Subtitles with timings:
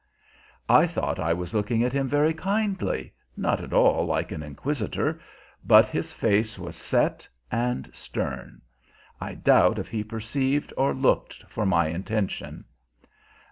[0.67, 5.21] I thought I was looking at him very kindly, not at all like an inquisitor,
[5.63, 8.63] but his face was set and stern.
[9.19, 12.65] I doubt if he perceived or looked for my intention.